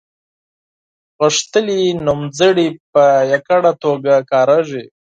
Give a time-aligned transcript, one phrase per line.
[1.19, 4.83] غښتلي نومځري په یوازې توګه کاریږي.